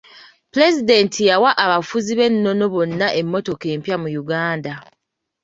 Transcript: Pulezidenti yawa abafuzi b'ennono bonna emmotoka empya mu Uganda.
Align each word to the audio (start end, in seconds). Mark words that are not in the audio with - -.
Pulezidenti 0.51 1.19
yawa 1.29 1.49
abafuzi 1.63 2.11
b'ennono 2.17 2.65
bonna 2.73 3.07
emmotoka 3.19 3.65
empya 3.75 3.95
mu 4.01 4.09
Uganda. 4.21 4.73